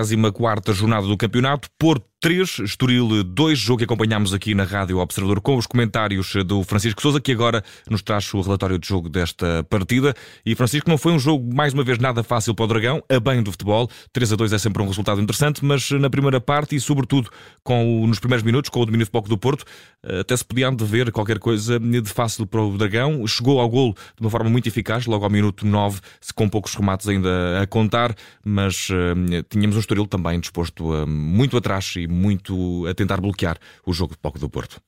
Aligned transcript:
24 0.00 0.72
jornada 0.72 1.06
do 1.06 1.16
campeonato. 1.16 1.68
Porto 1.78 2.06
3, 2.22 2.60
Estoril 2.60 3.24
2, 3.24 3.58
jogo 3.58 3.78
que 3.78 3.84
acompanhámos 3.84 4.32
aqui 4.32 4.54
na 4.54 4.62
Rádio 4.62 4.98
Observador 4.98 5.40
com 5.40 5.56
os 5.56 5.66
comentários 5.66 6.32
do 6.46 6.62
Francisco 6.62 7.02
Souza, 7.02 7.20
que 7.20 7.32
agora 7.32 7.64
nos 7.90 8.00
traz 8.00 8.32
o 8.32 8.40
relatório 8.40 8.78
de 8.78 8.86
jogo 8.86 9.08
desta 9.08 9.64
partida. 9.64 10.14
E 10.46 10.54
Francisco, 10.54 10.88
não 10.88 10.96
foi 10.96 11.12
um 11.12 11.18
jogo, 11.18 11.52
mais 11.52 11.74
uma 11.74 11.82
vez, 11.82 11.98
nada 11.98 12.22
fácil 12.22 12.54
para 12.54 12.64
o 12.64 12.68
Dragão, 12.68 13.02
a 13.08 13.18
bem 13.18 13.42
do 13.42 13.50
futebol. 13.50 13.90
3 14.12 14.34
a 14.34 14.36
2 14.36 14.52
é 14.52 14.58
sempre 14.58 14.80
um 14.82 14.86
resultado 14.86 15.20
interessante, 15.20 15.64
mas 15.64 15.90
na 15.90 16.08
primeira 16.08 16.40
parte 16.40 16.76
e, 16.76 16.80
sobretudo, 16.80 17.28
com 17.64 18.02
o, 18.02 18.06
nos 18.06 18.20
primeiros 18.20 18.44
minutos, 18.44 18.70
com 18.70 18.80
o 18.80 18.86
domínio 18.86 19.04
de 19.04 19.10
pouco 19.10 19.28
do 19.28 19.36
Porto, 19.36 19.64
até 20.20 20.36
se 20.36 20.44
podia 20.44 20.70
ver 20.70 21.10
qualquer 21.10 21.40
coisa 21.40 21.80
de 21.80 22.08
fácil 22.08 22.46
para 22.46 22.62
o 22.62 22.78
Dragão. 22.78 23.26
Chegou 23.26 23.58
ao 23.58 23.68
golo 23.68 23.94
de 23.94 24.20
uma 24.20 24.30
forma 24.30 24.48
muito 24.48 24.68
eficaz, 24.68 25.06
logo 25.06 25.24
ao 25.24 25.30
minuto 25.30 25.66
9, 25.66 26.00
com 26.36 26.48
poucos 26.48 26.72
remates 26.76 27.08
ainda 27.08 27.60
a 27.60 27.66
contar, 27.66 28.14
mas 28.44 28.88
tínhamos 29.50 29.76
um 29.76 29.80
Estoril 29.82 30.06
também 30.06 30.40
disposto 30.40 30.92
uh, 30.92 31.06
muito 31.06 31.56
atrás 31.56 31.94
e 31.96 32.06
muito 32.06 32.86
a 32.86 32.94
tentar 32.94 33.20
bloquear 33.20 33.58
o 33.86 33.92
jogo 33.92 34.14
de 34.14 34.18
pouco 34.18 34.38
do 34.38 34.48
Porto. 34.48 34.80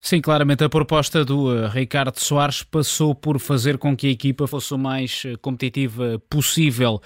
Sim, 0.00 0.20
claramente 0.20 0.62
a 0.62 0.68
proposta 0.68 1.24
do 1.24 1.46
uh, 1.46 1.68
Ricardo 1.68 2.18
Soares 2.20 2.62
passou 2.62 3.14
por 3.14 3.40
fazer 3.40 3.76
com 3.76 3.96
que 3.96 4.06
a 4.06 4.10
equipa 4.10 4.46
fosse 4.46 4.72
o 4.72 4.78
mais 4.78 5.24
uh, 5.24 5.36
competitiva 5.38 6.22
possível 6.30 7.00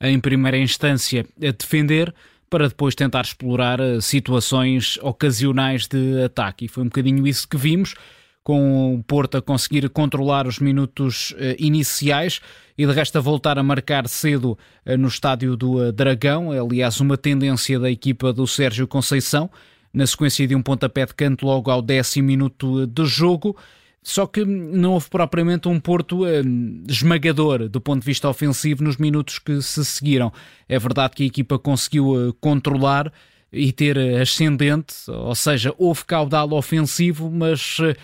em 0.00 0.20
primeira 0.20 0.58
instância 0.58 1.24
a 1.38 1.50
defender, 1.50 2.12
para 2.50 2.68
depois 2.68 2.94
tentar 2.94 3.22
explorar 3.22 3.80
uh, 3.80 4.02
situações 4.02 4.98
ocasionais 5.00 5.86
de 5.86 6.22
ataque. 6.24 6.66
E 6.66 6.68
foi 6.68 6.82
um 6.82 6.88
bocadinho 6.88 7.26
isso 7.26 7.48
que 7.48 7.56
vimos, 7.56 7.94
com 8.42 8.94
o 8.94 9.02
Porto 9.04 9.36
a 9.36 9.42
conseguir 9.42 9.88
controlar 9.90 10.46
os 10.46 10.58
minutos 10.58 11.34
iniciais 11.58 12.40
e 12.76 12.86
de 12.86 12.92
resto 12.92 13.18
a 13.18 13.20
voltar 13.20 13.58
a 13.58 13.62
marcar 13.62 14.08
cedo 14.08 14.58
no 14.98 15.08
estádio 15.08 15.56
do 15.56 15.92
Dragão. 15.92 16.52
É, 16.52 16.58
aliás, 16.58 17.00
uma 17.00 17.16
tendência 17.16 17.78
da 17.78 17.90
equipa 17.90 18.32
do 18.32 18.46
Sérgio 18.46 18.88
Conceição 18.88 19.48
na 19.92 20.06
sequência 20.06 20.46
de 20.46 20.54
um 20.54 20.62
pontapé 20.62 21.04
de 21.04 21.14
canto 21.14 21.44
logo 21.44 21.70
ao 21.70 21.82
décimo 21.82 22.28
minuto 22.28 22.86
de 22.86 23.04
jogo. 23.04 23.56
Só 24.02 24.26
que 24.26 24.44
não 24.44 24.94
houve 24.94 25.08
propriamente 25.08 25.68
um 25.68 25.78
Porto 25.78 26.26
eh, 26.26 26.42
esmagador 26.88 27.68
do 27.68 27.80
ponto 27.80 28.00
de 28.00 28.06
vista 28.06 28.28
ofensivo 28.28 28.82
nos 28.82 28.96
minutos 28.96 29.38
que 29.38 29.62
se 29.62 29.84
seguiram. 29.84 30.32
É 30.68 30.76
verdade 30.76 31.14
que 31.14 31.22
a 31.22 31.26
equipa 31.26 31.56
conseguiu 31.56 32.30
eh, 32.30 32.32
controlar 32.40 33.12
e 33.52 33.70
ter 33.70 33.96
ascendente, 34.20 34.94
ou 35.08 35.34
seja, 35.34 35.72
houve 35.78 36.04
caudal 36.04 36.52
ofensivo, 36.52 37.30
mas 37.30 37.76
eh, 37.80 37.94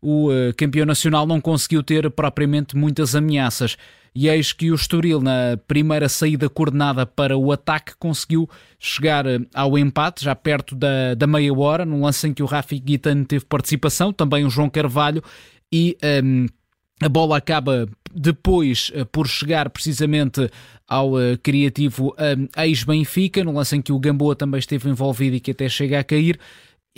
o 0.00 0.28
campeão 0.56 0.86
nacional 0.86 1.26
não 1.26 1.40
conseguiu 1.40 1.82
ter 1.82 2.10
propriamente 2.10 2.76
muitas 2.76 3.14
ameaças 3.14 3.76
e 4.20 4.28
eis 4.28 4.52
que 4.52 4.70
o 4.72 4.74
Estoril, 4.74 5.20
na 5.20 5.56
primeira 5.68 6.08
saída 6.08 6.48
coordenada 6.48 7.06
para 7.06 7.36
o 7.36 7.52
ataque, 7.52 7.92
conseguiu 8.00 8.50
chegar 8.76 9.24
eh, 9.26 9.38
ao 9.54 9.78
empate, 9.78 10.24
já 10.24 10.34
perto 10.34 10.74
da, 10.74 11.14
da 11.14 11.24
meia 11.24 11.54
hora, 11.54 11.84
num 11.84 12.02
lance 12.02 12.26
em 12.26 12.34
que 12.34 12.42
o 12.42 12.46
Rafi 12.46 12.80
Guitano 12.80 13.24
teve 13.24 13.44
participação, 13.44 14.12
também 14.12 14.44
o 14.44 14.50
João 14.50 14.68
Carvalho, 14.68 15.22
e 15.72 15.96
um, 16.02 16.06
ehm, 16.06 16.46
a 17.00 17.08
bola 17.08 17.36
acaba 17.36 17.88
depois 18.12 18.90
uh, 18.92 19.06
por 19.06 19.28
chegar 19.28 19.70
precisamente 19.70 20.50
ao 20.88 21.12
uh, 21.12 21.38
criativo 21.40 22.08
um, 22.18 22.22
ehm, 22.24 22.48
ex-Benfica, 22.56 23.44
no 23.44 23.52
lance 23.52 23.76
em 23.76 23.82
que 23.82 23.92
o 23.92 24.00
Gamboa 24.00 24.34
também 24.34 24.58
esteve 24.58 24.88
envolvido 24.88 25.36
e 25.36 25.40
que 25.40 25.52
até 25.52 25.68
chega 25.68 26.00
a 26.00 26.02
cair. 26.02 26.40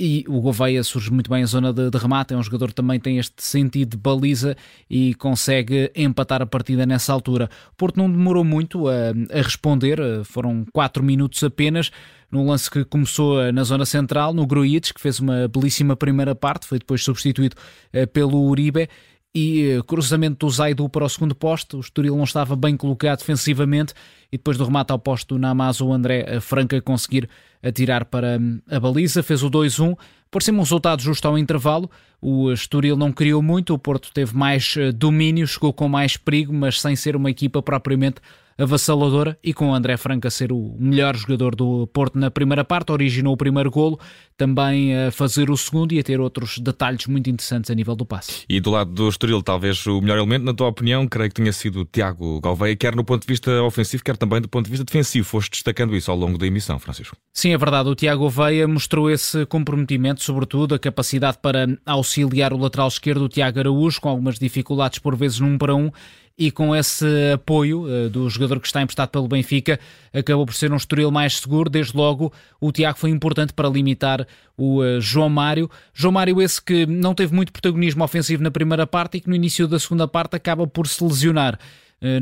E 0.03 0.25
o 0.27 0.41
Gouveia 0.41 0.83
surge 0.83 1.13
muito 1.13 1.29
bem 1.29 1.43
em 1.43 1.47
zona 1.47 1.75
de, 1.75 1.91
de, 1.91 1.99
remate, 1.99 2.33
é 2.33 2.37
um 2.37 2.43
jogador 2.43 2.69
que 2.69 2.75
também 2.75 2.99
tem 2.99 3.19
este 3.19 3.45
sentido 3.45 3.91
de 3.91 3.97
baliza 3.99 4.57
e 4.89 5.13
consegue 5.17 5.93
empatar 5.95 6.41
a 6.41 6.47
partida 6.47 6.87
nessa 6.87 7.13
altura. 7.13 7.51
Porto 7.77 7.99
não 7.99 8.11
demorou 8.11 8.43
muito 8.43 8.89
a, 8.89 9.11
a 9.31 9.43
responder, 9.43 9.99
foram 10.25 10.65
4 10.73 11.05
minutos 11.05 11.45
apenas, 11.45 11.91
num 12.33 12.47
lance 12.47 12.71
que 12.71 12.83
começou 12.83 13.53
na 13.53 13.63
zona 13.63 13.85
central, 13.85 14.33
no 14.33 14.47
Grujic, 14.47 14.95
que 14.95 15.01
fez 15.03 15.21
uma 15.21 15.47
belíssima 15.47 15.95
primeira 15.95 16.35
parte, 16.35 16.67
foi 16.67 16.79
depois 16.79 17.05
substituído 17.05 17.55
eh, 17.93 18.07
pelo 18.07 18.49
Uribe, 18.49 18.89
e 19.35 19.73
eh, 19.73 19.83
cruzamento 19.83 20.47
do 20.47 20.51
Zaidu 20.51 20.89
para 20.89 21.05
o 21.05 21.09
segundo 21.11 21.35
posto, 21.35 21.77
o 21.77 21.81
Estoril 21.81 22.17
não 22.17 22.25
estava 22.25 22.57
bem 22.57 22.75
colocado 22.75 23.19
defensivamente 23.19 23.93
e 24.33 24.37
depois 24.37 24.57
do 24.57 24.65
remate 24.65 24.93
ao 24.93 24.99
posto 24.99 25.35
do 25.35 25.41
Namazo, 25.41 25.87
o 25.87 25.93
André 25.93 26.41
Franca 26.41 26.81
conseguir 26.81 27.29
atirar 27.63 28.05
para 28.05 28.39
hum, 28.39 28.61
a 28.71 28.81
baliza, 28.81 29.23
fez 29.23 29.43
o 29.43 29.51
2-1, 29.51 29.97
por 30.31 30.43
ser 30.43 30.53
um 30.53 30.59
resultado 30.59 31.03
justo 31.03 31.27
ao 31.27 31.37
intervalo, 31.37 31.91
o 32.21 32.53
Estoril 32.53 32.97
não 32.97 33.11
criou 33.11 33.43
muito, 33.43 33.75
o 33.75 33.79
Porto 33.79 34.13
teve 34.13 34.37
mais 34.37 34.77
eh, 34.77 34.93
domínio, 34.93 35.47
chegou 35.47 35.73
com 35.73 35.89
mais 35.89 36.17
perigo, 36.17 36.53
mas 36.53 36.81
sem 36.81 36.95
ser 36.95 37.17
uma 37.17 37.31
equipa 37.31 37.61
propriamente 37.61 38.21
avassaladora. 38.63 39.39
E 39.43 39.55
com 39.55 39.71
o 39.71 39.75
André 39.75 39.97
Franca 39.97 40.31
ser 40.31 40.53
o 40.53 40.77
melhor 40.79 41.17
jogador 41.17 41.55
do 41.55 41.87
Porto 41.89 42.19
na 42.19 42.31
primeira 42.31 42.65
parte, 42.65 42.93
originou 42.93 43.33
o 43.33 43.37
primeiro 43.37 43.71
golo, 43.71 43.99
também 44.37 44.95
a 44.97 45.11
fazer 45.11 45.51
o 45.51 45.57
segundo 45.57 45.93
e 45.93 45.99
a 45.99 46.03
ter 46.03 46.21
outros 46.21 46.59
detalhes 46.59 47.07
muito 47.07 47.29
interessantes 47.29 47.71
a 47.71 47.75
nível 47.75 47.97
do 47.97 48.05
passe. 48.05 48.45
E 48.49 48.61
do 48.61 48.71
lado 48.71 48.93
do 48.93 49.09
Estoril, 49.09 49.43
talvez 49.43 49.87
o 49.87 50.01
melhor 50.01 50.19
elemento, 50.19 50.45
na 50.45 50.55
tua 50.55 50.69
opinião, 50.69 51.09
creio 51.09 51.31
que 51.31 51.37
tenha 51.37 51.53
sido 51.53 51.81
o 51.81 51.85
Tiago 51.85 52.41
Galveia, 52.41 52.77
quer 52.77 52.95
no 52.95 53.05
ponto 53.05 53.23
de 53.23 53.29
vista 53.29 53.63
ofensivo, 53.63 54.05
quer 54.05 54.17
também 54.21 54.41
do 54.41 54.49
ponto 54.49 54.67
de 54.67 54.71
vista 54.71 54.85
defensivo. 54.85 55.27
Foste 55.27 55.51
destacando 55.51 55.97
isso 55.97 56.11
ao 56.11 56.17
longo 56.17 56.37
da 56.37 56.47
emissão, 56.47 56.79
Francisco. 56.79 57.17
Sim, 57.33 57.53
é 57.53 57.59
verdade. 57.59 57.89
O 57.89 57.95
Tiago 57.95 58.21
Galveia 58.21 58.69
mostrou 58.69 59.11
esse 59.11 59.47
comprometimento, 59.47 60.23
sobretudo 60.23 60.75
a 60.75 60.79
capacidade 60.79 61.39
para 61.43 61.67
auxiliar 61.87 62.53
o 62.53 62.59
lateral 62.59 62.87
esquerdo, 62.87 63.25
o 63.25 63.29
Tiago 63.29 63.59
Araújo, 63.59 64.01
com 64.01 64.11
algumas 64.11 64.39
dificuldades 64.39 64.99
por 64.99 65.17
vezes 65.17 65.41
num 65.41 65.57
para 65.57 65.75
um, 65.75 65.91
e 66.39 66.51
com 66.51 66.77
esse 66.77 67.07
apoio 67.33 67.85
uh, 67.85 68.11
do 68.11 68.29
jogador 68.29 68.61
que 68.61 68.67
está 68.67 68.83
emprestado 68.83 69.09
pelo 69.09 69.27
Benfica, 69.27 69.81
acabou 70.13 70.45
por 70.45 70.55
ser 70.55 70.71
um 70.71 70.77
Estoril 70.77 71.11
mais 71.11 71.39
seguro. 71.39 71.71
Desde 71.71 71.97
logo, 71.97 72.33
o 72.61 72.71
Tiago 72.71 72.99
foi 72.99 73.11
importante 73.11 73.55
para 73.55 73.69
limitar 73.69 74.27
o 74.57 74.83
uh, 74.83 75.01
João 75.01 75.31
Mário. 75.31 75.71
João 75.95 76.13
Mário, 76.13 76.41
esse 76.43 76.63
que 76.63 76.85
não 76.85 77.15
teve 77.15 77.35
muito 77.35 77.53
protagonismo 77.53 78.05
ofensivo 78.05 78.43
na 78.43 78.51
primeira 78.51 78.87
parte 78.87 79.17
e 79.17 79.21
que 79.21 79.29
no 79.29 79.35
início 79.35 79.67
da 79.67 79.79
segunda 79.79 80.07
parte 80.07 80.37
acaba 80.37 80.67
por 80.67 80.87
se 80.87 81.03
lesionar 81.03 81.59
eh, 81.59 81.59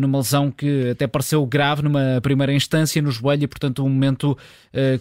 numa 0.00 0.18
lesão 0.18 0.50
que 0.50 0.90
até 0.90 1.06
pareceu 1.06 1.46
grave 1.46 1.82
numa 1.82 2.20
primeira 2.20 2.52
instância 2.52 3.00
no 3.00 3.10
joelho 3.10 3.44
e, 3.44 3.46
portanto, 3.46 3.84
um 3.84 3.88
momento 3.88 4.36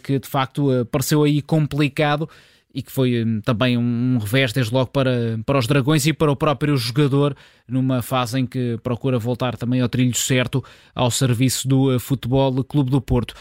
que 0.04 0.20
de 0.20 0.28
facto 0.28 0.86
pareceu 0.92 1.24
aí 1.24 1.42
complicado 1.42 2.30
e 2.78 2.84
que 2.84 2.92
foi 2.92 3.24
hum, 3.24 3.42
também 3.42 3.76
um 3.76 4.20
revés 4.20 4.54
desde 4.54 4.72
logo 4.72 4.92
para, 4.92 5.40
para 5.44 5.58
os 5.58 5.66
Dragões 5.66 6.06
e 6.06 6.14
para 6.14 6.32
o 6.32 6.36
próprio 6.36 6.78
jogador 6.78 7.36
numa 7.68 8.04
fase 8.04 8.40
em 8.40 8.46
que 8.46 8.78
procura 8.84 9.18
voltar 9.18 9.58
também 9.58 9.82
ao 9.82 9.90
trilho 9.90 10.14
certo 10.14 10.64
ao 10.94 11.10
serviço 11.10 11.68
do 11.68 11.96
eh, 11.96 11.98
Futebol 11.98 12.64
Clube 12.64 12.92
do 12.92 13.02
Porto 13.02 13.34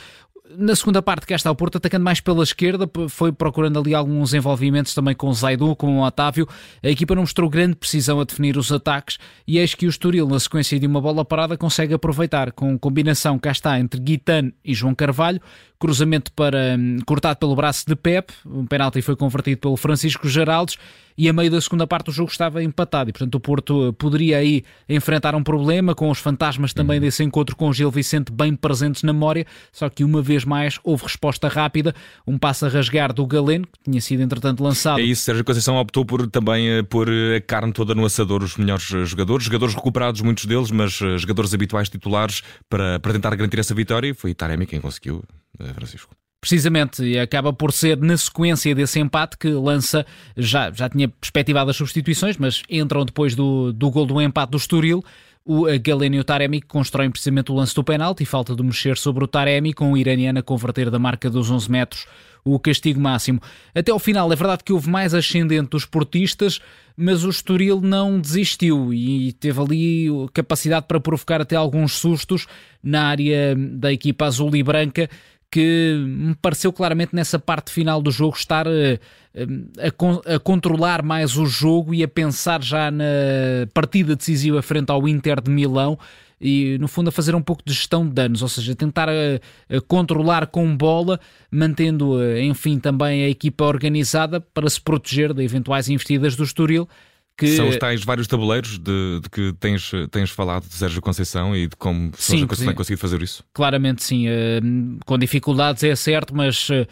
na 0.56 0.76
segunda 0.76 1.02
parte, 1.02 1.26
que 1.26 1.34
está 1.34 1.50
o 1.50 1.56
Porto 1.56 1.78
atacando 1.78 2.04
mais 2.04 2.20
pela 2.20 2.42
esquerda, 2.42 2.88
foi 3.08 3.32
procurando 3.32 3.78
ali 3.78 3.94
alguns 3.94 4.34
envolvimentos 4.34 4.94
também 4.94 5.14
com 5.14 5.32
Zaidu, 5.32 5.74
com 5.74 5.98
o 5.98 6.04
Otávio. 6.04 6.48
A 6.82 6.88
equipa 6.88 7.14
não 7.14 7.22
mostrou 7.22 7.48
grande 7.48 7.76
precisão 7.76 8.20
a 8.20 8.24
definir 8.24 8.56
os 8.56 8.70
ataques 8.70 9.18
e 9.46 9.58
eis 9.58 9.74
que 9.74 9.86
o 9.86 9.88
Estoril, 9.90 10.26
na 10.28 10.38
sequência 10.38 10.78
de 10.78 10.86
uma 10.86 11.00
bola 11.00 11.24
parada, 11.24 11.56
consegue 11.56 11.94
aproveitar 11.94 12.52
com 12.52 12.78
combinação, 12.78 13.38
cá 13.38 13.50
está, 13.50 13.78
entre 13.78 14.00
Guitane 14.00 14.54
e 14.64 14.74
João 14.74 14.94
Carvalho, 14.94 15.40
cruzamento 15.78 16.32
para 16.32 16.76
hum, 16.78 16.98
cortado 17.06 17.38
pelo 17.38 17.54
braço 17.54 17.84
de 17.86 17.96
Pep, 17.96 18.32
um 18.44 18.66
penalti 18.66 19.02
foi 19.02 19.16
convertido 19.16 19.60
pelo 19.60 19.76
Francisco 19.76 20.28
Geraldes 20.28 20.76
e 21.18 21.28
a 21.28 21.32
meio 21.32 21.50
da 21.50 21.60
segunda 21.60 21.86
parte 21.86 22.10
o 22.10 22.12
jogo 22.12 22.30
estava 22.30 22.62
empatado 22.62 23.10
e 23.10 23.12
portanto 23.12 23.34
o 23.36 23.40
Porto 23.40 23.92
poderia 23.94 24.38
aí 24.38 24.64
enfrentar 24.88 25.34
um 25.34 25.42
problema 25.42 25.94
com 25.94 26.10
os 26.10 26.18
fantasmas 26.18 26.74
também 26.74 26.98
uhum. 26.98 27.04
desse 27.04 27.24
encontro 27.24 27.56
com 27.56 27.68
o 27.68 27.72
Gil 27.72 27.90
Vicente 27.90 28.30
bem 28.30 28.54
presentes 28.54 29.02
na 29.02 29.12
memória, 29.12 29.46
só 29.72 29.88
que 29.88 30.04
uma 30.04 30.20
vez 30.20 30.44
mais 30.44 30.78
houve 30.84 31.04
resposta 31.04 31.48
rápida, 31.48 31.94
um 32.26 32.38
passo 32.38 32.66
a 32.66 32.68
rasgar 32.68 33.12
do 33.12 33.26
Galeno, 33.26 33.66
que 33.66 33.90
tinha 33.90 34.00
sido 34.00 34.22
entretanto 34.22 34.62
lançado. 34.62 35.00
É 35.00 35.02
isso, 35.02 35.22
Sérgio 35.22 35.44
Conceição 35.44 35.76
optou 35.76 36.04
por 36.04 36.26
também 36.28 36.68
eh, 36.68 36.82
pôr 36.82 37.08
a 37.08 37.40
carne 37.40 37.72
toda 37.72 37.94
no 37.94 38.04
assador 38.04 38.42
os 38.42 38.56
melhores 38.56 38.92
eh, 38.92 39.04
jogadores, 39.04 39.44
jogadores 39.44 39.74
recuperados 39.74 40.20
muitos 40.20 40.44
deles, 40.44 40.70
mas 40.70 41.00
eh, 41.00 41.16
jogadores 41.16 41.54
habituais 41.54 41.88
titulares 41.88 42.42
para, 42.68 43.00
para 43.00 43.12
tentar 43.12 43.34
garantir 43.34 43.58
essa 43.58 43.74
vitória, 43.74 44.14
foi 44.14 44.34
Taremi 44.34 44.66
quem 44.66 44.80
conseguiu, 44.80 45.22
Francisco. 45.74 46.14
Precisamente, 46.40 47.18
acaba 47.18 47.52
por 47.52 47.72
ser 47.72 47.96
na 47.98 48.16
sequência 48.16 48.74
desse 48.74 49.00
empate 49.00 49.36
que 49.36 49.48
lança, 49.48 50.06
já, 50.36 50.70
já 50.70 50.88
tinha 50.88 51.08
perspectivado 51.08 51.70
as 51.70 51.76
substituições, 51.76 52.36
mas 52.36 52.62
entram 52.70 53.04
depois 53.04 53.34
do, 53.34 53.72
do 53.72 53.90
gol 53.90 54.06
do 54.06 54.20
empate 54.20 54.50
do 54.50 54.56
Estoril, 54.56 55.02
o 55.44 55.64
Galeno 55.80 56.16
e 56.16 56.20
o 56.20 56.24
Taremi 56.24 56.60
que 56.60 56.66
constroem 56.66 57.10
precisamente 57.10 57.52
o 57.52 57.54
lance 57.54 57.74
do 57.74 57.84
penalti 57.84 58.24
falta 58.24 58.54
de 58.54 58.62
mexer 58.62 58.96
sobre 58.96 59.22
o 59.22 59.28
Taremi 59.28 59.72
com 59.72 59.92
o 59.92 59.96
iraniano 59.96 60.40
a 60.40 60.42
converter 60.42 60.90
da 60.90 60.98
marca 60.98 61.30
dos 61.30 61.50
11 61.50 61.70
metros 61.70 62.06
o 62.46 62.60
castigo 62.60 63.00
máximo. 63.00 63.40
Até 63.74 63.90
ao 63.90 63.98
final, 63.98 64.32
é 64.32 64.36
verdade 64.36 64.62
que 64.62 64.72
houve 64.72 64.88
mais 64.88 65.12
ascendente 65.12 65.70
dos 65.70 65.84
portistas, 65.84 66.60
mas 66.96 67.24
o 67.24 67.28
Estoril 67.28 67.80
não 67.80 68.20
desistiu 68.20 68.94
e 68.94 69.32
teve 69.32 69.60
ali 69.60 70.06
capacidade 70.32 70.86
para 70.86 71.00
provocar 71.00 71.40
até 71.40 71.56
alguns 71.56 71.94
sustos 71.94 72.46
na 72.82 73.08
área 73.08 73.56
da 73.56 73.92
equipa 73.92 74.26
azul 74.26 74.54
e 74.54 74.62
branca 74.62 75.10
que 75.50 75.96
me 76.06 76.34
pareceu 76.34 76.72
claramente 76.72 77.14
nessa 77.14 77.38
parte 77.38 77.70
final 77.70 78.02
do 78.02 78.10
jogo 78.10 78.36
estar 78.36 78.66
eh, 78.66 78.98
a, 79.34 80.32
a, 80.32 80.34
a, 80.34 80.38
controlar 80.40 81.02
mais 81.02 81.36
o 81.36 81.46
jogo 81.46 81.94
e 81.94 82.02
a 82.02 82.08
pensar 82.08 82.62
já 82.62 82.90
na 82.90 83.04
partida 83.72 84.16
decisiva 84.16 84.60
frente 84.62 84.90
ao 84.90 85.06
Inter 85.08 85.40
de 85.40 85.50
Milão 85.50 85.98
e, 86.40 86.76
no 86.78 86.88
fundo, 86.88 87.08
a 87.08 87.12
fazer 87.12 87.34
um 87.34 87.40
pouco 87.40 87.62
de 87.64 87.72
gestão 87.72 88.06
de 88.06 88.12
danos, 88.12 88.42
ou 88.42 88.48
seja, 88.48 88.74
tentar 88.74 89.08
eh, 89.08 89.40
a 89.70 89.80
controlar 89.80 90.48
com 90.48 90.76
bola, 90.76 91.18
mantendo, 91.50 92.18
enfim, 92.38 92.78
também 92.78 93.24
a 93.24 93.28
equipa 93.28 93.64
organizada 93.64 94.40
para 94.40 94.68
se 94.68 94.80
proteger 94.80 95.32
de 95.32 95.42
eventuais 95.42 95.88
investidas 95.88 96.36
do 96.36 96.44
Estoril. 96.44 96.88
Que... 97.36 97.48
São 97.48 97.68
os 97.68 97.76
tais 97.76 98.02
vários 98.02 98.26
tabuleiros 98.26 98.78
de, 98.78 99.20
de, 99.20 99.28
que 99.30 99.52
tens, 99.60 99.90
tens 100.10 100.30
falado 100.30 100.66
de 100.66 100.74
Sérgio 100.74 101.02
Conceição 101.02 101.54
e 101.54 101.66
de 101.66 101.76
como 101.76 102.06
sim, 102.14 102.32
Sérgio 102.32 102.48
Conceição 102.48 102.72
tem 102.72 102.76
conseguido 102.76 103.00
fazer 103.00 103.22
isso? 103.22 103.44
Claramente 103.52 104.02
sim, 104.02 104.26
uh, 104.26 104.98
com 105.04 105.18
dificuldades 105.18 105.84
é 105.84 105.94
certo, 105.94 106.34
mas 106.34 106.70
uh, 106.70 106.86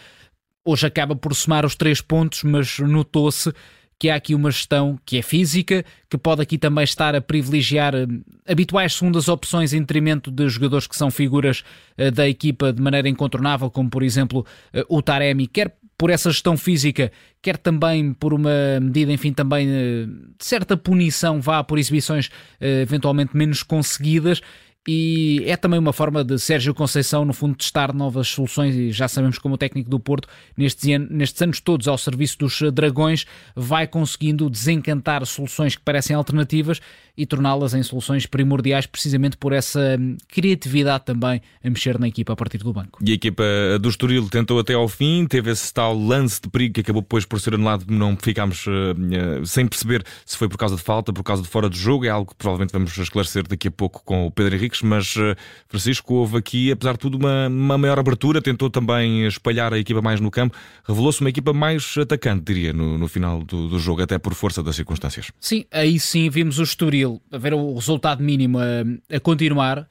hoje 0.62 0.86
acaba 0.86 1.16
por 1.16 1.34
somar 1.34 1.64
os 1.64 1.74
três 1.74 2.02
pontos, 2.02 2.42
mas 2.44 2.78
notou-se 2.78 3.54
que 3.98 4.10
há 4.10 4.16
aqui 4.16 4.34
uma 4.34 4.50
gestão 4.50 4.98
que 5.06 5.16
é 5.16 5.22
física, 5.22 5.82
que 6.10 6.18
pode 6.18 6.42
aqui 6.42 6.58
também 6.58 6.84
estar 6.84 7.14
a 7.14 7.22
privilegiar 7.22 7.94
uh, 7.94 8.06
habituais 8.46 8.92
segundas 8.92 9.28
opções 9.28 9.72
em 9.72 9.80
detrimento 9.80 10.30
de 10.30 10.46
jogadores 10.50 10.86
que 10.86 10.96
são 10.96 11.10
figuras 11.10 11.64
da 12.12 12.28
equipa 12.28 12.70
de 12.70 12.82
maneira 12.82 13.08
incontornável, 13.08 13.70
como 13.70 13.88
por 13.88 14.02
exemplo 14.02 14.44
o 14.88 15.00
Taremi, 15.00 15.46
quer 15.46 15.74
por 15.96 16.10
essa 16.10 16.30
gestão 16.30 16.56
física, 16.56 17.10
quer 17.40 17.56
também 17.56 18.12
por 18.12 18.34
uma 18.34 18.80
medida, 18.80 19.12
enfim, 19.12 19.32
também 19.32 19.66
de 19.66 20.44
certa 20.44 20.76
punição, 20.76 21.40
vá 21.40 21.62
por 21.62 21.78
exibições 21.78 22.30
eventualmente 22.60 23.36
menos 23.36 23.62
conseguidas 23.62 24.40
e 24.86 25.42
é 25.46 25.56
também 25.56 25.78
uma 25.78 25.94
forma 25.94 26.22
de 26.22 26.38
Sérgio 26.38 26.74
Conceição, 26.74 27.24
no 27.24 27.32
fundo, 27.32 27.56
testar 27.56 27.94
novas 27.94 28.28
soluções. 28.28 28.74
E 28.74 28.90
já 28.90 29.08
sabemos 29.08 29.38
como 29.38 29.54
o 29.54 29.58
técnico 29.58 29.88
do 29.88 29.98
Porto, 29.98 30.28
nestes, 30.56 31.00
nestes 31.10 31.40
anos 31.40 31.58
todos 31.60 31.88
ao 31.88 31.96
serviço 31.96 32.38
dos 32.38 32.60
Dragões, 32.70 33.24
vai 33.56 33.86
conseguindo 33.86 34.50
desencantar 34.50 35.24
soluções 35.24 35.74
que 35.74 35.82
parecem 35.82 36.14
alternativas 36.14 36.80
e 37.16 37.26
torná-las 37.26 37.74
em 37.74 37.82
soluções 37.82 38.26
primordiais, 38.26 38.86
precisamente 38.86 39.36
por 39.36 39.52
essa 39.52 39.98
criatividade 40.28 41.04
também 41.04 41.40
a 41.62 41.70
mexer 41.70 41.98
na 41.98 42.08
equipa 42.08 42.32
a 42.32 42.36
partir 42.36 42.58
do 42.58 42.72
banco. 42.72 42.98
E 43.04 43.12
a 43.12 43.14
equipa 43.14 43.44
do 43.80 43.88
Estoril 43.88 44.28
tentou 44.28 44.58
até 44.58 44.74
ao 44.74 44.88
fim, 44.88 45.26
teve 45.26 45.50
esse 45.50 45.72
tal 45.72 45.96
lance 45.96 46.40
de 46.40 46.48
perigo 46.48 46.74
que 46.74 46.80
acabou 46.80 47.02
depois 47.02 47.24
por 47.24 47.40
ser 47.40 47.54
anulado, 47.54 47.84
não 47.88 48.16
ficámos 48.16 48.66
uh, 48.66 49.46
sem 49.46 49.66
perceber 49.66 50.04
se 50.26 50.36
foi 50.36 50.48
por 50.48 50.58
causa 50.58 50.76
de 50.76 50.82
falta, 50.82 51.12
por 51.12 51.22
causa 51.22 51.42
de 51.42 51.48
fora 51.48 51.70
de 51.70 51.78
jogo. 51.78 52.04
É 52.04 52.10
algo 52.10 52.30
que 52.30 52.36
provavelmente 52.36 52.72
vamos 52.72 52.96
esclarecer 52.96 53.46
daqui 53.46 53.68
a 53.68 53.70
pouco 53.70 54.02
com 54.04 54.26
o 54.26 54.30
Pedro 54.30 54.54
Henrique 54.54 54.74
mas 54.82 55.14
eh, 55.16 55.36
Francisco, 55.68 56.14
houve 56.14 56.36
aqui, 56.36 56.70
apesar 56.70 56.92
de 56.92 56.98
tudo, 56.98 57.16
uma, 57.16 57.48
uma 57.48 57.78
maior 57.78 57.98
abertura, 57.98 58.40
tentou 58.40 58.70
também 58.70 59.26
espalhar 59.26 59.72
a 59.72 59.78
equipa 59.78 60.00
mais 60.00 60.20
no 60.20 60.30
campo, 60.30 60.56
revelou-se 60.86 61.20
uma 61.20 61.30
equipa 61.30 61.52
mais 61.52 61.96
atacante, 61.98 62.44
diria, 62.44 62.72
no, 62.72 62.98
no 62.98 63.08
final 63.08 63.42
do, 63.42 63.68
do, 63.68 63.78
jogo, 63.78 64.02
até 64.02 64.18
por 64.18 64.34
força 64.34 64.62
das 64.62 64.76
circunstâncias. 64.76 65.30
Sim, 65.40 65.64
aí 65.70 65.98
sim 65.98 66.28
vimos 66.30 66.58
o 66.58 66.62
Estoril 66.62 67.03
a 67.04 67.38
ver 67.38 67.54
o 67.54 67.74
resultado 67.74 68.22
mínimo 68.22 68.58
a, 68.58 69.16
a 69.16 69.20
continuar 69.20 69.88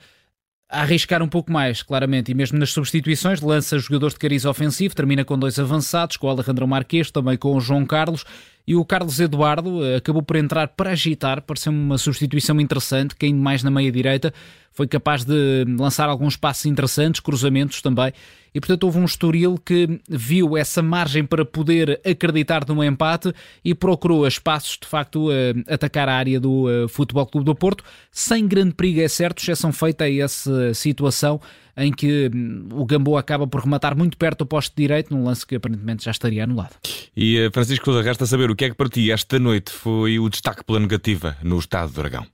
a 0.69 0.81
arriscar 0.81 1.21
um 1.21 1.27
pouco 1.27 1.51
mais, 1.51 1.83
claramente, 1.83 2.31
e 2.31 2.33
mesmo 2.33 2.57
nas 2.57 2.71
substituições, 2.71 3.41
lança 3.41 3.77
jogadores 3.77 4.15
de 4.15 4.19
cariz 4.19 4.43
ofensivo, 4.43 4.95
termina 4.95 5.23
com 5.23 5.37
dois 5.37 5.59
avançados, 5.59 6.17
com 6.17 6.25
o 6.25 6.29
Alejandro 6.31 6.67
Marques, 6.67 7.11
também 7.11 7.37
com 7.37 7.55
o 7.55 7.61
João 7.61 7.85
Carlos, 7.85 8.25
e 8.65 8.75
o 8.75 8.85
Carlos 8.85 9.19
Eduardo 9.19 9.83
eh, 9.83 9.97
acabou 9.97 10.23
por 10.23 10.35
entrar 10.35 10.69
para 10.69 10.91
agitar, 10.91 11.41
pareceu 11.41 11.71
uma 11.71 11.97
substituição 11.97 12.59
interessante, 12.61 13.15
caindo 13.15 13.39
mais 13.39 13.61
na 13.61 13.69
meia-direita, 13.69 14.33
foi 14.71 14.87
capaz 14.87 15.23
de 15.23 15.65
lançar 15.77 16.09
alguns 16.09 16.35
passos 16.35 16.65
interessantes, 16.65 17.19
cruzamentos 17.19 17.81
também, 17.81 18.11
e 18.55 18.59
portanto 18.59 18.83
houve 18.85 18.99
um 18.99 19.05
Estoril 19.05 19.57
que 19.63 19.99
viu 20.09 20.57
essa 20.57 20.81
margem 20.81 21.25
para 21.25 21.43
poder 21.43 21.99
acreditar 22.05 22.65
num 22.67 22.83
empate 22.83 23.33
e 23.63 23.75
procurou 23.75 24.25
espaços 24.25 24.77
de 24.81 24.87
facto 24.87 25.29
a 25.29 25.73
atacar 25.73 26.07
a 26.07 26.15
área 26.15 26.39
do 26.39 26.69
eh, 26.69 26.87
Futebol 26.87 27.25
Clube 27.25 27.45
do 27.45 27.55
Porto, 27.55 27.83
sem 28.11 28.47
grande 28.47 28.73
perigo, 28.73 29.01
é 29.01 29.07
certo, 29.07 29.39
exceção 29.39 29.73
feita 29.73 30.05
a 30.05 30.11
essa 30.11 30.73
situação 30.73 31.39
em 31.75 31.91
que 31.91 32.29
hum, 32.33 32.67
o 32.71 32.85
Gamboa 32.85 33.19
acaba 33.19 33.47
por 33.47 33.61
rematar 33.61 33.97
muito 33.97 34.17
perto 34.17 34.39
do 34.39 34.45
poste 34.45 34.73
direito, 34.75 35.13
num 35.13 35.23
lance 35.23 35.45
que 35.45 35.55
aparentemente 35.55 36.05
já 36.05 36.11
estaria 36.11 36.43
anulado. 36.43 36.75
E 37.15 37.37
eh, 37.37 37.51
Francisco 37.51 37.91
resta 38.01 38.25
saber 38.25 38.49
o 38.51 38.55
que 38.55 38.65
é 38.65 38.69
que 38.69 38.75
para 38.75 38.89
ti 38.89 39.11
esta 39.11 39.39
noite 39.39 39.71
foi 39.71 40.19
o 40.19 40.29
destaque 40.29 40.63
pela 40.63 40.79
negativa 40.79 41.37
no 41.43 41.57
estado 41.59 41.91
do 41.91 41.95
Dragão 41.95 42.25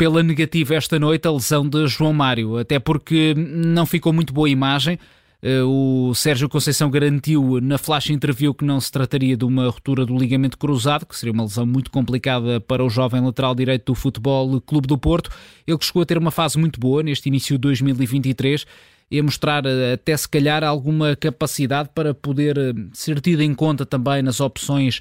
pela 0.00 0.22
negativa 0.22 0.74
esta 0.74 0.98
noite 0.98 1.28
a 1.28 1.30
lesão 1.30 1.68
de 1.68 1.86
João 1.86 2.14
Mário, 2.14 2.56
até 2.56 2.78
porque 2.78 3.34
não 3.36 3.84
ficou 3.84 4.14
muito 4.14 4.32
boa 4.32 4.48
imagem. 4.48 4.98
Eh, 5.42 5.62
o 5.62 6.12
Sérgio 6.14 6.48
Conceição 6.48 6.90
garantiu 6.90 7.60
na 7.60 7.78
flash 7.78 8.10
interview 8.10 8.52
que 8.52 8.64
não 8.64 8.80
se 8.80 8.92
trataria 8.92 9.36
de 9.36 9.44
uma 9.44 9.68
ruptura 9.68 10.04
do 10.04 10.16
ligamento 10.16 10.58
cruzado, 10.58 11.06
que 11.06 11.16
seria 11.16 11.32
uma 11.32 11.44
lesão 11.44 11.64
muito 11.64 11.90
complicada 11.90 12.60
para 12.60 12.84
o 12.84 12.90
jovem 12.90 13.20
lateral 13.20 13.54
direito 13.54 13.86
do 13.86 13.94
Futebol 13.94 14.60
Clube 14.60 14.86
do 14.86 14.98
Porto. 14.98 15.30
Ele 15.66 15.78
chegou 15.80 16.02
a 16.02 16.06
ter 16.06 16.18
uma 16.18 16.30
fase 16.30 16.58
muito 16.58 16.78
boa 16.78 17.02
neste 17.02 17.28
início 17.28 17.56
de 17.56 17.62
2023 17.62 18.66
e 19.10 19.18
a 19.18 19.22
mostrar 19.22 19.64
eh, 19.64 19.94
até 19.94 20.14
se 20.14 20.28
calhar 20.28 20.62
alguma 20.62 21.16
capacidade 21.16 21.88
para 21.94 22.12
poder 22.12 22.58
eh, 22.58 22.72
ser 22.92 23.18
tido 23.18 23.40
em 23.40 23.54
conta 23.54 23.86
também 23.86 24.22
nas 24.22 24.40
opções 24.40 25.00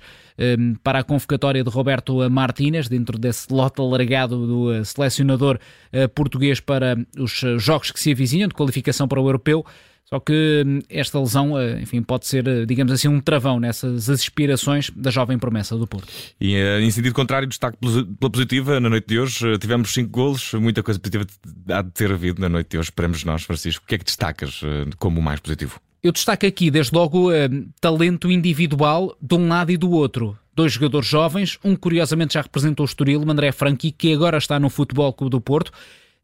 para 0.85 0.99
a 0.99 1.03
convocatória 1.03 1.61
de 1.61 1.69
Roberto 1.69 2.29
Martínez, 2.29 2.87
dentro 2.87 3.19
desse 3.19 3.51
lote 3.51 3.81
alargado 3.81 4.47
do 4.47 4.85
selecionador 4.85 5.59
português 6.15 6.61
para 6.61 6.97
os 7.17 7.43
jogos 7.57 7.91
que 7.91 7.99
se 7.99 8.13
avizinham 8.13 8.47
de 8.47 8.53
qualificação 8.53 9.05
para 9.05 9.19
o 9.19 9.27
europeu. 9.27 9.65
Só 10.09 10.19
que 10.19 10.63
hum, 10.65 10.79
esta 10.89 11.19
lesão, 11.19 11.57
eh, 11.59 11.81
enfim, 11.81 12.01
pode 12.01 12.25
ser, 12.25 12.47
eh, 12.47 12.65
digamos 12.65 12.91
assim, 12.91 13.07
um 13.07 13.21
travão 13.21 13.59
nessas 13.59 14.09
aspirações 14.09 14.89
da 14.95 15.11
jovem 15.11 15.37
promessa 15.37 15.77
do 15.77 15.85
Porto. 15.85 16.11
E 16.41 16.55
eh, 16.55 16.81
em 16.81 16.89
sentido 16.89 17.13
contrário, 17.13 17.47
destaque 17.47 17.77
pela 17.77 18.31
positiva, 18.31 18.79
na 18.79 18.89
noite 18.89 19.07
de 19.07 19.19
hoje 19.19 19.57
tivemos 19.59 19.93
cinco 19.93 20.09
golos, 20.09 20.51
muita 20.55 20.81
coisa 20.81 20.99
positiva 20.99 21.27
há 21.69 21.83
de 21.83 21.91
ter 21.91 22.11
havido 22.11 22.41
na 22.41 22.49
noite 22.49 22.71
de 22.71 22.79
hoje, 22.79 22.87
esperamos 22.87 23.23
nós, 23.23 23.43
Francisco. 23.43 23.85
O 23.85 23.87
que 23.87 23.95
é 23.95 23.97
que 23.99 24.05
destacas 24.05 24.61
como 24.97 25.19
o 25.19 25.23
mais 25.23 25.39
positivo? 25.39 25.79
Eu 26.01 26.11
destaco 26.11 26.45
aqui, 26.45 26.71
desde 26.71 26.95
logo, 26.95 27.29
talento 27.79 28.31
individual 28.31 29.15
de 29.21 29.35
um 29.35 29.47
lado 29.47 29.71
e 29.71 29.77
do 29.77 29.91
outro. 29.91 30.37
Dois 30.55 30.73
jogadores 30.73 31.07
jovens, 31.07 31.59
um 31.63 31.75
curiosamente 31.75 32.33
já 32.33 32.41
representou 32.41 32.85
o 32.85 32.89
Estoril, 32.89 33.21
o 33.21 33.29
André 33.29 33.51
Franqui, 33.51 33.91
que 33.91 34.13
agora 34.13 34.37
está 34.37 34.59
no 34.59 34.69
Futebol 34.69 35.13
Clube 35.13 35.31
do 35.31 35.41
Porto, 35.41 35.71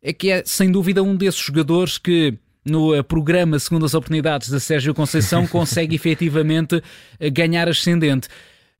é 0.01 0.13
que 0.13 0.31
é 0.31 0.43
sem 0.45 0.71
dúvida 0.71 1.03
um 1.03 1.15
desses 1.15 1.41
jogadores 1.41 1.97
que 1.97 2.37
no 2.65 2.95
eh, 2.95 3.03
programa 3.03 3.59
Segundas 3.59 3.93
Oportunidades 3.93 4.49
de 4.49 4.59
Sérgio 4.59 4.93
Conceição 4.93 5.45
consegue 5.47 5.95
efetivamente 5.95 6.81
eh, 7.19 7.29
ganhar 7.29 7.69
ascendente. 7.69 8.27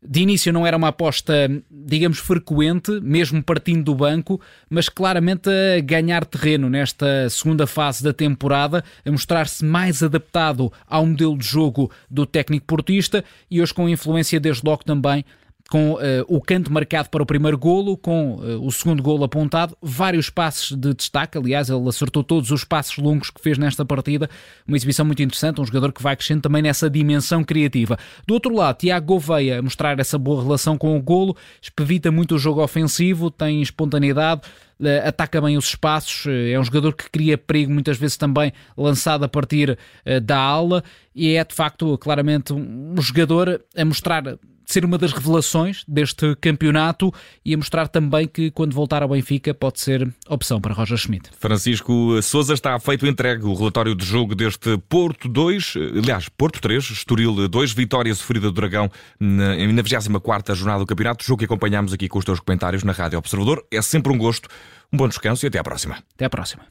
De 0.07 0.21
início 0.21 0.53
não 0.53 0.67
era 0.67 0.77
uma 0.77 0.89
aposta, 0.89 1.33
digamos, 1.69 2.19
frequente, 2.19 2.99
mesmo 3.01 3.41
partindo 3.41 3.83
do 3.83 3.95
banco, 3.95 4.39
mas 4.69 4.87
claramente 4.87 5.49
a 5.49 5.81
ganhar 5.81 6.25
terreno 6.25 6.69
nesta 6.69 7.27
segunda 7.29 7.65
fase 7.65 8.03
da 8.03 8.13
temporada, 8.13 8.83
a 9.03 9.11
mostrar-se 9.11 9.65
mais 9.65 10.03
adaptado 10.03 10.71
ao 10.87 11.05
modelo 11.05 11.35
de 11.35 11.45
jogo 11.45 11.89
do 12.09 12.25
técnico 12.25 12.67
portista 12.67 13.23
e 13.49 13.61
hoje 13.61 13.73
com 13.73 13.89
influência 13.89 14.39
desde 14.39 14.61
logo 14.63 14.83
também 14.83 15.25
com 15.69 15.93
uh, 15.93 15.97
o 16.27 16.39
canto 16.39 16.71
marcado 16.71 17.09
para 17.09 17.23
o 17.23 17.25
primeiro 17.25 17.57
golo, 17.57 17.97
com 17.97 18.35
uh, 18.35 18.65
o 18.65 18.71
segundo 18.71 19.01
golo 19.01 19.23
apontado, 19.23 19.75
vários 19.81 20.29
passes 20.29 20.71
de 20.71 20.93
destaque, 20.93 21.37
aliás, 21.37 21.69
ele 21.69 21.87
acertou 21.89 22.23
todos 22.23 22.51
os 22.51 22.63
passos 22.63 22.97
longos 22.97 23.31
que 23.31 23.41
fez 23.41 23.57
nesta 23.57 23.83
partida, 23.83 24.29
uma 24.67 24.77
exibição 24.77 25.05
muito 25.05 25.23
interessante, 25.23 25.59
um 25.59 25.65
jogador 25.65 25.91
que 25.91 26.03
vai 26.03 26.15
crescendo 26.15 26.41
também 26.41 26.61
nessa 26.61 26.89
dimensão 26.89 27.43
criativa. 27.43 27.97
Do 28.27 28.35
outro 28.35 28.53
lado, 28.53 28.77
Tiago 28.77 29.05
Gouveia 29.07 29.61
mostrar 29.61 29.99
essa 29.99 30.19
boa 30.19 30.43
relação 30.43 30.77
com 30.77 30.95
o 30.95 31.01
golo, 31.01 31.35
expedita 31.61 32.11
muito 32.11 32.35
o 32.35 32.39
jogo 32.39 32.61
ofensivo, 32.61 33.31
tem 33.31 33.59
espontaneidade, 33.61 34.41
uh, 34.79 35.07
ataca 35.07 35.41
bem 35.41 35.57
os 35.57 35.65
espaços, 35.65 36.27
é 36.27 36.59
um 36.59 36.63
jogador 36.63 36.93
que 36.93 37.09
cria 37.09 37.39
perigo 37.39 37.73
muitas 37.73 37.97
vezes 37.97 38.17
também 38.17 38.53
lançado 38.77 39.23
a 39.23 39.27
partir 39.27 39.77
da 40.23 40.37
ala 40.37 40.83
e 41.13 41.35
é 41.35 41.43
de 41.43 41.55
facto 41.55 41.97
claramente 41.97 42.53
um 42.53 42.95
jogador 43.01 43.61
a 43.75 43.85
mostrar 43.85 44.37
ser 44.75 44.83
uma 44.83 44.97
das 44.97 45.13
revelações 45.13 45.85
deste 45.87 46.35
campeonato 46.35 47.13
e 47.45 47.53
a 47.53 47.57
mostrar 47.57 47.87
também 47.87 48.27
que 48.27 48.51
quando 48.51 48.73
voltar 48.73 49.01
ao 49.01 49.07
Benfica 49.07 49.53
pode 49.53 49.79
ser 49.79 50.13
opção 50.27 50.59
para 50.59 50.73
Roger 50.73 50.97
Schmidt. 50.97 51.29
Francisco 51.39 52.21
Souza 52.21 52.53
está 52.53 52.77
feito 52.77 53.07
entregue 53.07 53.45
o 53.45 53.53
relatório 53.53 53.95
de 53.95 54.05
jogo 54.05 54.35
deste 54.35 54.77
Porto 54.89 55.29
2, 55.29 55.75
aliás, 55.97 56.27
Porto 56.27 56.59
3, 56.59 56.83
Estoril 56.83 57.47
2, 57.47 57.71
vitória 57.71 58.13
sofrida 58.13 58.47
do 58.47 58.51
Dragão 58.51 58.91
na, 59.17 59.55
na 59.55 59.81
24ª 59.81 60.53
jornada 60.53 60.79
do 60.79 60.85
campeonato, 60.85 61.23
jogo 61.23 61.39
que 61.39 61.45
acompanhamos 61.45 61.93
aqui 61.93 62.09
com 62.09 62.19
os 62.19 62.25
teus 62.25 62.41
comentários 62.41 62.83
na 62.83 62.91
Rádio 62.91 63.17
Observador. 63.17 63.65
É 63.71 63.81
sempre 63.81 64.11
um 64.11 64.17
gosto, 64.17 64.49
um 64.91 64.97
bom 64.97 65.07
descanso 65.07 65.45
e 65.45 65.47
até 65.47 65.57
à 65.57 65.63
próxima. 65.63 66.03
Até 66.15 66.25
à 66.25 66.29
próxima. 66.29 66.63